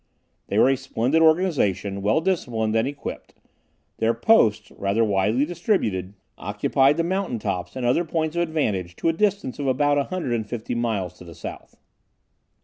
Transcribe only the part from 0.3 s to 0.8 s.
They were a